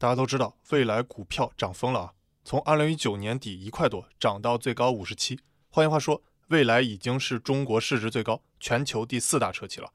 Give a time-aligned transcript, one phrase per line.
[0.00, 2.12] 大家都知道，未来股票涨疯了啊！
[2.42, 5.38] 从二零一九年底一块多涨到最高五十七。
[5.68, 9.92] 换句话说，未来已经是中国市值最高、全球第四大车企了。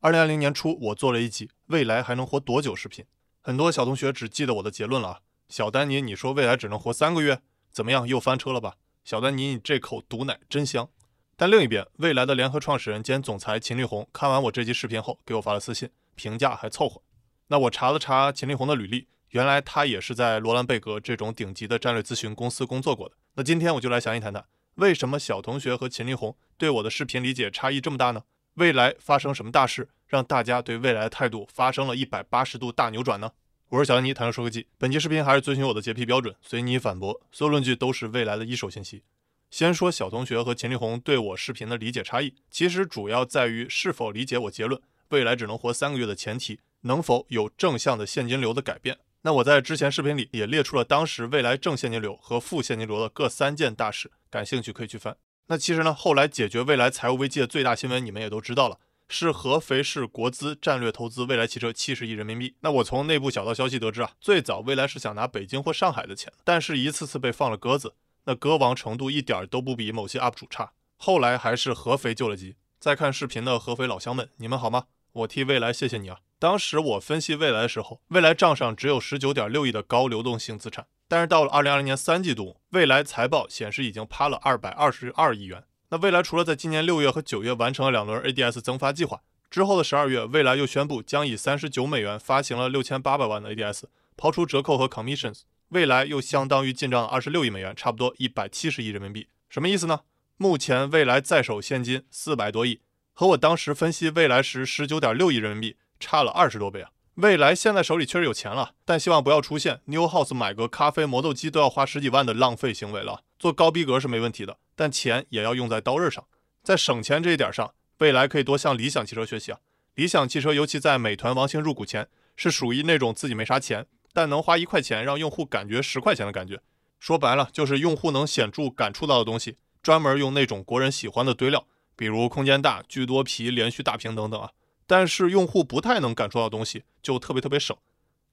[0.00, 3.04] 二零二零年初，我做了一集“未来还能活多久”视频，
[3.42, 5.20] 很多小同学只记得我的结论了啊。
[5.50, 8.08] 小丹尼，你说未来只能活三个月，怎么样？
[8.08, 8.76] 又翻车了吧？
[9.04, 10.88] 小丹尼，你这口毒奶真香。
[11.36, 17.02] 但另一边，未来的联合创始人兼总裁秦力红看完我这集视频后，给我发了私信，评价还凑合。
[17.48, 19.08] 那我查了查秦力红的履历。
[19.32, 23.14] 原来他也是在罗兰贝格这种顶级的战略咨询公司工作过的。
[23.34, 24.44] 那今天我就来详细谈谈，
[24.74, 28.24] 为什么小同学和秦力红对我的视频理解差异这么大呢？
[28.56, 33.32] 未来发生什么大事，让大家对未来的态度发生了一百八十度大扭转呢？
[33.70, 34.66] 我是小尼，谈车说科技。
[34.76, 39.02] 本期视频还是遵循我的洁癖标准，随你反驳，所有论据都是未来的一手信息。
[39.50, 44.78] 先说小同学和秦力红对我视频的理解差异，其实主要在于是否理解我结论，
[45.08, 48.98] 未来只能活三个月的前提，能否有正向的现金流的改变。
[49.22, 55.16] 那我在之前视频里也列出了当时未来正现金流和负现金流的各三件大事，感兴趣可以去翻。
[55.46, 62.56] 那其实呢，后来解决未来财务危机的最大新闻，你们也都知道了，是合肥市国资战略投资未来汽车七十亿人民币。
[62.60, 70.72] 那我从内部小道消息得知啊，最早未来是想拿北京或上海的钱，但是一次次被放了鸽子，那鸽王程度一点都不比某些 UP 主差。
[70.96, 72.56] 后来还是合肥救了急。
[72.80, 74.86] 在看视频的合肥老乡们，你们好吗？
[75.12, 76.18] 我替未来谢谢你啊。
[76.42, 85.62] 当时我分析未来的时候，未来账上只有十九点六亿的高流动性资产，但是到了二零二零年三季度，未来财报显示已经趴了二百二十二亿元。
[85.90, 93.84] 那未来除了在今年六月和九月完成了两轮 ADS 增发计划之后的十二月，未来又宣布将以三十九美元发行了六千八百万的 ADS，
[94.16, 99.28] 抛出折扣和 commissions，未来又相当于进账了二十六亿美元，差不多一百七十亿人民币。
[99.48, 100.00] 什么意思呢？
[100.38, 102.80] 目前未来在手现金四百多亿，
[103.12, 105.76] 和我当时分析未来时十九点六亿人民币。
[106.02, 106.90] 差了二十多倍啊！
[107.14, 113.22] 未来现在手里确实有钱了，但希望不要出现 New House 买个咖啡磨豆机都要花十几万的浪费行为了。
[113.38, 116.24] 做高逼格是没问题的，但钱也要用在刀刃上。
[116.62, 119.58] 在省钱这一点上，未来可以多向理想汽车学习啊！
[119.94, 126.60] 理想汽车尤其在美团王兴入股前，是属于那种自己没啥钱，但能花一块钱让用户感觉十块钱的感觉。
[126.98, 134.52] 说白了，就是用户能显著感触到的东西，专门用那种国人喜欢的堆料，比如空间大、巨多皮、连续大屏等等啊。
[134.86, 137.76] 但是用户不太能感受到东西，就特别特别省。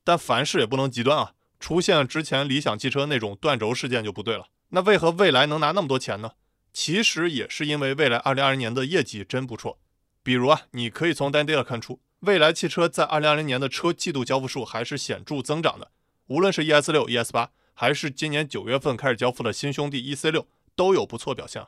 [0.04, 4.48] 但凡事也不能极端啊，出现之前理想汽车那种断轴事件就不对了。
[4.70, 6.32] 那为何未来能拿那么多钱呢？
[6.72, 9.80] 其实也是因为未来二零二零年的业绩真不错。
[10.22, 15.92] 比如啊，你可以从 data 看出，未来汽车在二零二零年的车季度交付数还是显著增长的。
[16.28, 21.66] 无论是 ES 六、ES 八，还是今年九月份开始交付的新兄弟 EC 六，都有不错表现。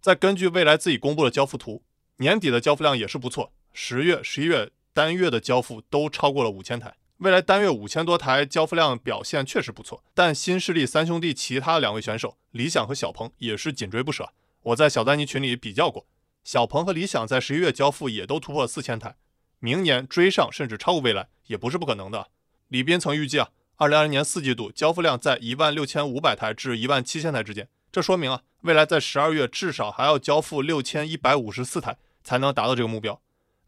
[0.00, 1.82] 再根据未来自己公布的交付图，
[2.16, 3.52] 年底的交付量也是不错。
[3.72, 10.02] 十月、十一月单月的交付都超过了五千台，未来单月五千多台交付量表现确实不错。
[10.14, 14.30] 但新势力三兄弟其他两位选手理想和小鹏也是紧追不舍。
[14.62, 16.06] 我在小丹尼群里比较过，
[16.44, 19.16] 小鹏和理想在十一月交付也都突破了四千台，
[19.58, 22.28] 明年追上甚至超过未来也不是不可能的。
[22.68, 33.20] 李斌曾预计啊，二零二零年四季度交付量在一万六千五百台至一万七千台之间，这说明啊，未来在十二月至少还要交付六千一百五十四台才能达到这个目标。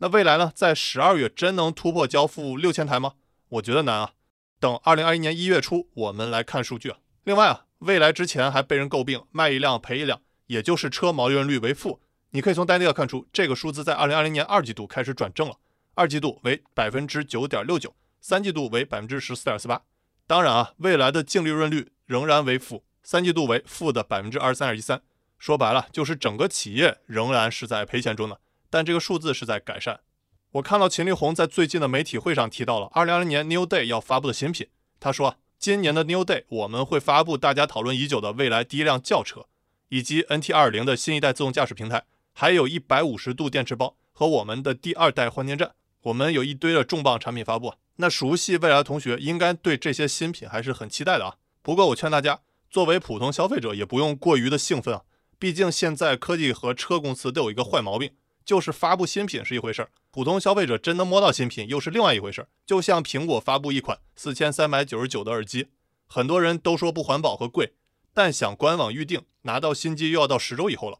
[0.02, 3.12] 那未来呢，在十二月真能突破交付六千台吗？
[3.50, 4.14] 我觉得难啊。
[4.58, 6.98] 等二零二一年一月初，我们来看数据啊。
[7.22, 12.00] 另外啊，未来之前还被人诟病卖一辆赔一辆，也就是车毛利润率为负。
[12.30, 15.54] 你可以从 data 看出，这个数字在二零二零年二季度开始转正了，
[15.94, 19.82] 二季度为百分之九点六九，三季度为百分之十四点四八。
[20.26, 25.00] 当然啊，未来的净利润率仍然为负，三季度为负的百分之二十三点一三。
[25.38, 28.40] 说白了，就是整个企业仍然是在赔钱中的。
[28.72, 30.00] 但这个数字是在改善。
[30.52, 34.68] 我看到秦力红在最近的媒体会上提到了2020年 New Day 要发布的新品。
[34.98, 39.44] 他说，今年的 New Day 我们会发布大家讨论已久的未来第一辆轿车，
[39.90, 45.72] 以及 NT2.0 的新一代自动驾驶平台，还有一百五十度电池包和我们的第二代换电站。
[46.04, 47.74] 我们有一堆的重磅产品发布。
[47.96, 51.36] 那熟悉未来的同学应该对这些新品还是很期待的啊。
[51.60, 52.40] 不过我劝大家，
[52.70, 55.02] 作为普通消费者也不用过于的兴奋啊。
[55.38, 58.10] 毕竟现在科技和车公司都有一个坏毛病。
[58.44, 62.48] 就是发布新品是一回事儿，普通消费者真能摸到新品又是另外一回事儿。
[62.66, 65.68] 就像苹果发布一款四千三百九十九的耳机，
[66.06, 67.74] 很多人都说不环保和贵，
[68.12, 70.98] 但想官网预定拿到新机又要到十周以后了。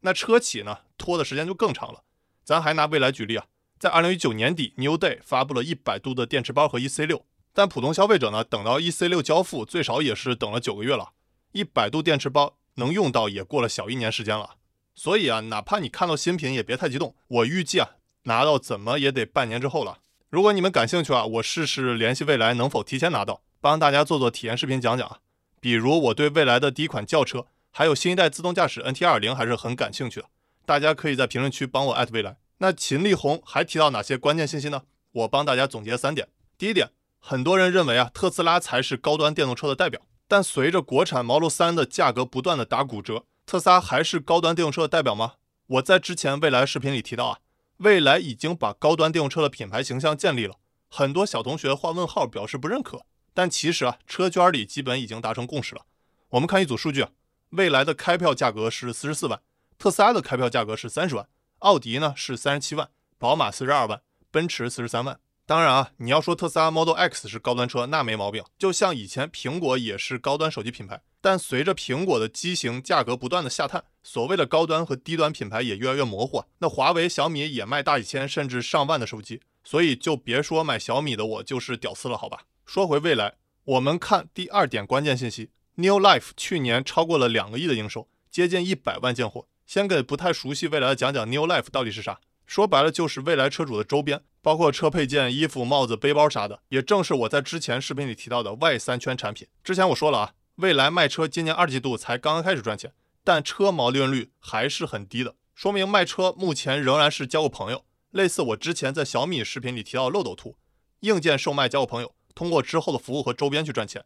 [0.00, 2.04] 那车企呢，拖的时间就更长了。
[2.44, 3.46] 咱还拿未来举例啊，
[3.78, 11.12] 在二零一九年底，New Day 发布了一百度的电池包和 EC 六，但普通消费者呢，等到 EC 六交付最少也是等了九个月了，
[11.52, 14.56] 一百度电池包能用到也过了小一年时间了。
[15.02, 17.14] 所以啊，哪怕你看到新品，也别太激动。
[17.26, 17.92] 我预计啊，
[18.24, 20.00] 拿到怎么也得半年之后了。
[20.28, 23.40] 如果你们感兴趣啊，我试试联系未来能否提前拿到。
[23.62, 25.20] 帮大家做做体验视频讲讲啊。
[25.58, 30.26] 比如我对未来的第一款轿车，还有新一代自动驾驶 NT 二零还是很感兴趣的。
[30.66, 32.36] 大家可以在评论区帮我艾特未来。
[32.58, 34.82] 那秦力宏还提到哪些关键信息呢？
[35.12, 36.28] 我帮大家总结三点。
[36.58, 40.02] 第一点，很多人认为啊，特斯拉才是高端电动车的代表。
[40.28, 45.32] 但随着国产 Model 3的价格不断的打骨折，特斯拉还是高端电动车的代表吗？
[45.66, 47.38] 我在之前未来视频里提到啊，
[47.78, 50.54] 未来已经把高端电动车的品牌形象建立了。
[50.88, 53.04] 很多小同学画问号表示不认可，
[53.34, 55.82] 但其实啊，车圈里基本已经达成共识了。
[56.28, 57.10] 我们看一组数据啊，
[57.48, 59.42] 未来的开票价格是四十四万，
[59.76, 61.26] 特斯拉的开票价格是三十万。
[61.58, 64.00] 奥迪呢是三十七万，宝马四十二万，
[64.30, 65.18] 奔驰四十三万。
[65.44, 68.44] 当然啊，你要说特斯拉 Model X 是高端车，那没毛病。
[68.56, 76.44] 就像以前苹果也是高端手机品牌，但随着苹果的机型价格不断的下探，所谓的高端和低端品牌也越来越模糊。
[76.58, 82.44] 那华为、小米也卖大几千甚至上万的手机，所以就别说买小米的我就是屌丝了，好吧？
[82.64, 83.34] 说回未来，
[83.64, 89.46] 我们看第二点关键信息：New Life 去年超过了两个亿的营收，接近一百万件货。
[89.66, 92.18] 先给不太熟悉未来的讲讲 New Life 到底是啥。
[92.46, 96.60] 说白了就是未来车主的周边，包括车配件、衣服、帽子、背包啥的。
[96.70, 99.46] 也正是我在之前视频里提到的外三圈产品。
[99.62, 102.92] 之前我说了啊，未来卖车今年二季度才刚刚开始赚钱，
[103.24, 107.84] 但车毛利润率还是很低的，说明卖车目前仍然是交个朋友。
[108.10, 110.56] 类似我之前在小米视频里提到漏斗图，
[111.00, 114.04] 硬件售卖交个朋友，通过之后的服务和周边去赚钱。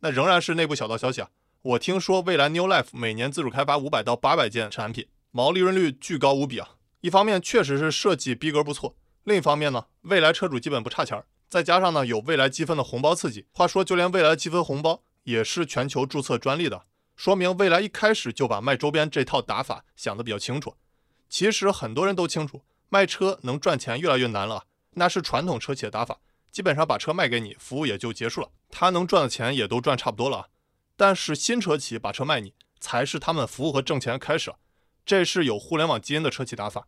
[0.00, 1.30] 那仍然是内部小道消息啊。
[1.62, 6.76] 我听说未来 New Life 每年自主开发五百到八百件产品，毛利润率巨高无比啊。
[7.00, 8.94] 一方面确实是设计逼格不错，
[9.24, 13.46] 另一方面呢，未来车主基本不差钱儿，再加上呢有未来积分的红包刺激。
[13.52, 16.86] 话说，就连未来积分红包也是全球注册专利的，
[17.16, 20.76] 说明未来一开始就把卖周边这套打法想得比较清楚。
[21.28, 26.20] 其实很多人都清楚，卖车能赚钱越来越难了，那是传统车企的打法，
[26.52, 30.50] 基本上把车卖给你，服务也就结束了，他能赚的钱也都赚差不多了。
[30.96, 34.54] 但是新车企把车卖你，才是他们服务和挣钱的开始。
[35.04, 36.86] 这是有互联网基因的车企打法。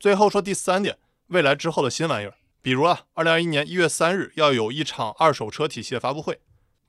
[0.00, 6.40] 最后说第三点，未来之后的新玩意儿，比如啊，二零二一年一月三日要有一场二手车体系的发布会。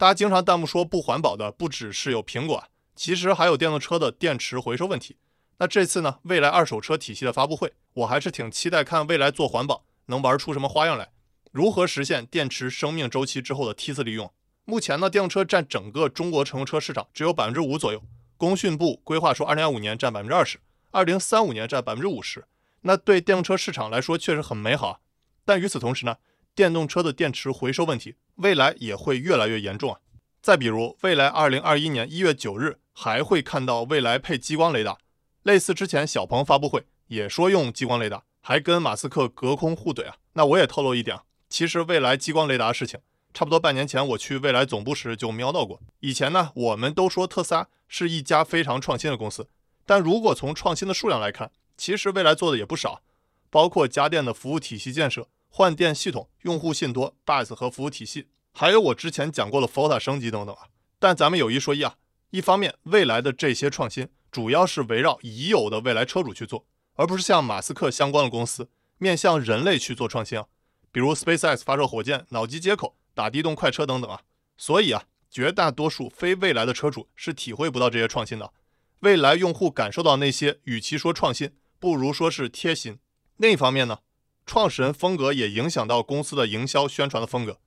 [0.02, 2.64] 大家经常弹幕说不环保的不只是有苹果，
[2.96, 5.16] 其实还有电动车的电池回收问题。
[5.60, 11.12] 那这次呢，未来二手车体系的发布会，我还是挺期待看未来做环保能玩出什么花样来，
[11.52, 14.34] 如何实现电池生命周期之后的梯次利用。
[14.66, 18.02] 目前呢，电动车占整个中国乘用车市场只有百分之五左右。
[18.38, 20.58] 工信部规划说，二零二五年占百分之二十，
[20.90, 22.44] 二零三五年占百分之五十。
[22.82, 25.00] 那对电动车市场来说确实很美好，
[25.46, 26.18] 但与此同时呢，
[26.62, 30.00] 电动车的电池回收问题未来也会越来越严重啊。
[30.44, 35.00] 再比如，未来二零二一年一月九日还会看到未来配激光雷达，
[35.42, 40.18] 类似之前小鹏发布会也说用激光雷达，还跟马斯克隔空互怼啊。
[40.34, 43.00] 那我也透露一点啊，其实未来激光雷达的事情。
[43.34, 45.82] 差不多半年前，我去未来总部时就瞄到过。
[46.02, 49.48] 以前呢，我们都说特斯拉是一家非常创新的公司，
[49.88, 53.02] 但如果从创新的数量来看，其实未来做的也不少，
[53.50, 60.70] 包括家电的服务体系建设、换电系统、用户信托、bus 和服务体系，还有我之前讲过的 f o t a 升级等等啊。
[60.98, 61.98] 但咱们有一说一啊，
[62.32, 66.66] 一方面未来的这些创新主要是围绕已有的未来车主去做，
[66.96, 70.46] 而不是像马斯克相关的公司面向人类去做创新啊，
[70.92, 72.96] 比如 SpaceX 发射火箭、脑机接口。
[73.14, 74.22] 打地洞快车等等啊，
[74.56, 78.54] 所以啊，绝大多数非未来的车主是体会不到这些创新的。
[79.02, 83.00] 未来用户感受到那些，与其说创新，不如说是贴心。
[83.36, 84.00] 另一方面呢，
[84.46, 87.60] 创始人风格也影响到公司的营销宣传的风格。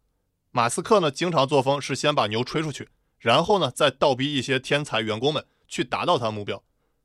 [0.50, 2.88] 马斯克呢，经常作风是先把牛吹出去，
[3.18, 6.62] 然后呢，再倒逼一些天才员工们去达到他的目标。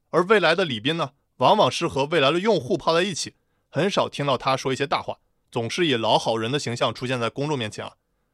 [0.09, 3.35] 而未来的李斌呢，往往是和未来的用户泡在一起，
[3.69, 5.19] 很少听到他说一些大话，
[5.51, 7.93] 总是以老好人的形象出现在公众面前啊。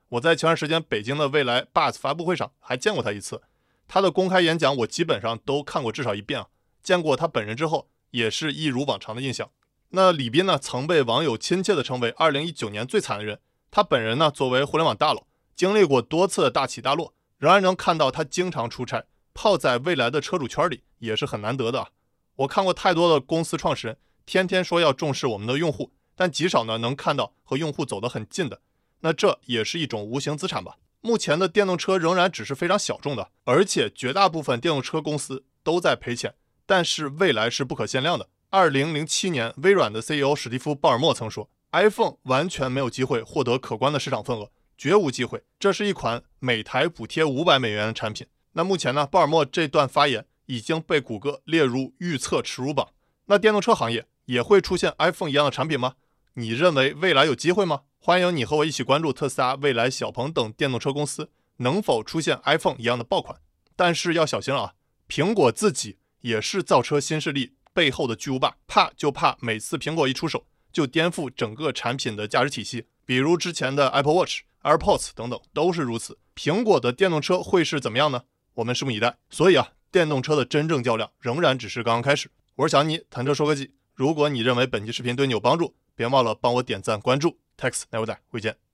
[0.10, 3.42] 我在前段时间北京的未来 Buzz 发布会上还见过他一次，
[3.88, 6.48] 他的公开演讲我基本上都看过至少一遍啊。
[6.84, 9.50] 见过他本人之后，也是一如往常的印象。
[9.90, 13.40] 那李斌呢，曾被网友亲切地称为2019年最惨的人。
[13.72, 15.26] 他本人呢，作为互联网大佬，
[15.56, 21.90] 经历过多次的大起大落，仍然能看到他经常出差，泡在未来的车主圈里，也是很难得的。
[22.38, 28.62] 我看过太多的公司创始人，天天说要重视我们的用户，但极少呢能看到和用户走得很近的。
[29.02, 30.78] 那这也是一种无形资产吧？
[31.02, 36.34] 目前的电动车仍然只是非常小众的，而且绝大部分电动车公司都在赔钱。
[36.66, 38.28] 但是未来是不可限量的。
[38.56, 45.44] 二零零七年，微软的 CEO 史蒂夫·鲍尔默曾说：“iPhone 完全没有机会获得可观的市场份额，绝无机会。
[45.60, 49.06] 这是一款每台补贴五百美元的产品。”那目前呢？
[49.06, 52.94] 鲍尔默这段发言已经被谷歌列入预测耻辱榜。
[53.26, 55.96] 那电动车行业也会出现 iPhone 一样的产品吗？
[56.36, 57.82] 你认为未来有机会吗？
[58.00, 63.38] 欢迎你和我一起关注特斯拉、蔚来、小鹏等电动车公司能否出现 iPhone 一样的爆款。
[63.76, 64.74] 但是要小心了啊，
[65.10, 76.18] 苹果自己也是造车新势力背后的巨无霸，怕就怕每次苹果一出手就颠覆整个产品的价值体系，比如之前的 Apple Watch、AirPods 等等都是如此。
[76.34, 78.24] 苹果的电动车会是怎么样呢？
[78.54, 79.18] 我们拭目以待。
[79.30, 82.32] 所以啊，电动车的真正较量仍然只是刚刚开始。
[82.56, 83.74] 我是小尼，谈车说科技。
[83.94, 87.38] 如果你认为本期视频对你有帮助，别忘了帮我点赞关注。
[87.58, 88.65] Text，那我再会见。